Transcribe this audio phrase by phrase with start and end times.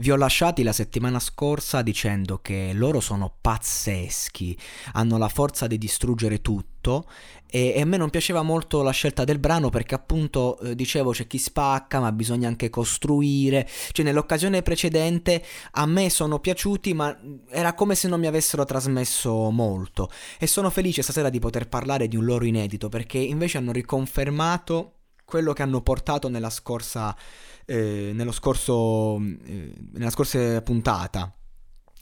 [0.00, 4.58] Vi ho lasciati la settimana scorsa dicendo che loro sono pazzeschi,
[4.92, 7.06] hanno la forza di distruggere tutto
[7.46, 11.10] e, e a me non piaceva molto la scelta del brano perché appunto eh, dicevo
[11.10, 17.14] c'è chi spacca ma bisogna anche costruire, cioè nell'occasione precedente a me sono piaciuti ma
[17.50, 20.08] era come se non mi avessero trasmesso molto.
[20.38, 24.94] E sono felice stasera di poter parlare di un loro inedito perché invece hanno riconfermato
[25.30, 27.16] quello che hanno portato nella scorsa,
[27.70, 31.32] eh, nello scorso, eh, nella scorsa puntata.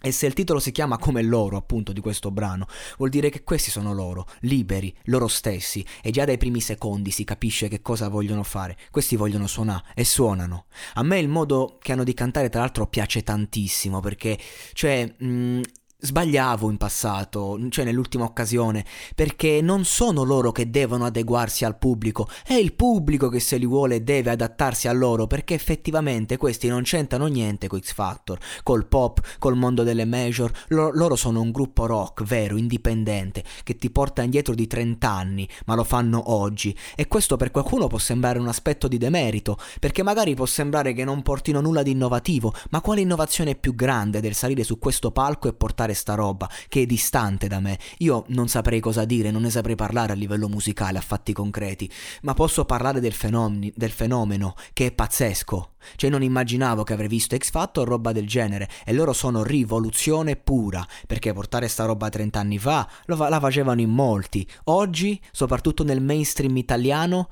[0.01, 2.67] E se il titolo si chiama come loro, appunto, di questo brano,
[2.97, 7.25] vuol dire che questi sono loro, liberi, loro stessi, e già dai primi secondi si
[7.25, 8.79] capisce che cosa vogliono fare.
[8.91, 10.67] Questi vogliono suonare e suonano.
[10.95, 14.39] A me il modo che hanno di cantare, tra l'altro, piace tantissimo perché,
[14.73, 15.61] cioè, mh,
[16.01, 18.85] Sbagliavo in passato, cioè nell'ultima occasione,
[19.17, 23.67] perché non sono loro che devono adeguarsi al pubblico, è il pubblico che se li
[23.67, 28.87] vuole deve adattarsi a loro, perché effettivamente questi non c'entrano niente con X Factor, col
[28.87, 33.91] pop, col mondo delle major, L- loro sono un gruppo rock vero, indipendente, che ti
[33.91, 38.39] porta indietro di 30 anni, ma lo fanno oggi, e questo per qualcuno può sembrare
[38.39, 42.81] un aspetto di demerito, perché magari può sembrare che non portino nulla di innovativo, ma
[42.81, 46.83] quale innovazione più grande del salire su questo palco e portare fare sta roba che
[46.83, 47.79] è distante da me.
[47.99, 51.91] Io non saprei cosa dire, non ne saprei parlare a livello musicale, a fatti concreti,
[52.23, 55.73] ma posso parlare del, fenomeno, del fenomeno che è pazzesco.
[55.97, 59.43] Cioè non immaginavo che avrei visto X Factor o roba del genere e loro sono
[59.43, 64.47] rivoluzione pura, perché portare sta roba 30 anni fa la facevano in molti.
[64.65, 67.31] Oggi, soprattutto nel mainstream italiano,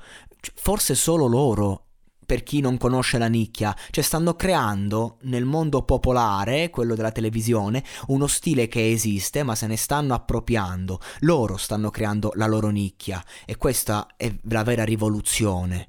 [0.55, 1.86] forse solo loro
[2.27, 7.83] per chi non conosce la nicchia, cioè stanno creando nel mondo popolare, quello della televisione,
[8.07, 13.23] uno stile che esiste ma se ne stanno appropriando, loro stanno creando la loro nicchia
[13.45, 15.87] e questa è la vera rivoluzione.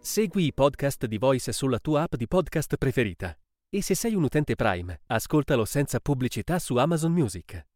[0.00, 3.36] Segui i podcast di Voice sulla tua app di podcast preferita
[3.68, 7.66] e se sei un utente Prime, ascoltalo senza pubblicità su Amazon Music.